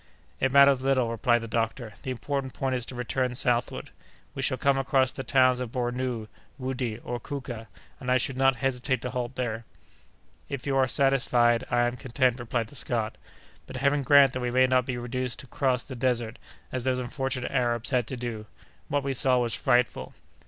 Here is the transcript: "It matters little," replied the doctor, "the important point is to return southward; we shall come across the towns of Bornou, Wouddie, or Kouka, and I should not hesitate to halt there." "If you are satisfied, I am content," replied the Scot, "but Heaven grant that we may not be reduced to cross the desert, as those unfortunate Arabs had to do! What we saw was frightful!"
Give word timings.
"It 0.39 0.51
matters 0.51 0.81
little," 0.81 1.11
replied 1.11 1.41
the 1.41 1.47
doctor, 1.47 1.93
"the 2.01 2.09
important 2.09 2.55
point 2.55 2.73
is 2.73 2.87
to 2.87 2.95
return 2.95 3.35
southward; 3.35 3.91
we 4.33 4.41
shall 4.41 4.57
come 4.57 4.79
across 4.79 5.11
the 5.11 5.21
towns 5.23 5.59
of 5.59 5.71
Bornou, 5.71 6.27
Wouddie, 6.59 6.97
or 7.03 7.19
Kouka, 7.19 7.67
and 7.99 8.09
I 8.09 8.17
should 8.17 8.35
not 8.35 8.55
hesitate 8.55 9.03
to 9.03 9.11
halt 9.11 9.35
there." 9.35 9.63
"If 10.49 10.65
you 10.65 10.75
are 10.75 10.87
satisfied, 10.87 11.65
I 11.69 11.81
am 11.81 11.97
content," 11.97 12.39
replied 12.39 12.69
the 12.69 12.75
Scot, 12.75 13.15
"but 13.67 13.75
Heaven 13.75 14.01
grant 14.01 14.33
that 14.33 14.39
we 14.39 14.49
may 14.49 14.65
not 14.65 14.87
be 14.87 14.97
reduced 14.97 15.37
to 15.41 15.45
cross 15.45 15.83
the 15.83 15.95
desert, 15.95 16.39
as 16.71 16.83
those 16.83 16.97
unfortunate 16.97 17.51
Arabs 17.51 17.91
had 17.91 18.07
to 18.07 18.17
do! 18.17 18.47
What 18.87 19.03
we 19.03 19.13
saw 19.13 19.37
was 19.37 19.53
frightful!" 19.53 20.15